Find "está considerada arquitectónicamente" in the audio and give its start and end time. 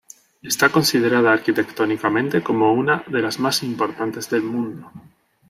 0.41-2.41